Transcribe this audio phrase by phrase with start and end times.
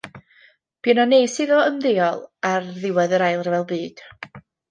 [0.85, 4.05] Bu yno nes iddo ymddeol ar ôl diwedd yr Ail Ryfel Byd.